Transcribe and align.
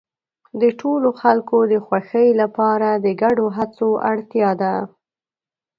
د 0.61 0.63
ټولو 0.79 1.09
خلکو 1.21 1.57
د 1.71 1.73
خوښۍ 1.85 2.29
لپاره 2.41 2.89
د 2.93 3.05
ګډو 3.21 3.47
هڅو 3.57 3.89
اړتیا 4.11 4.49
ده. 4.61 4.73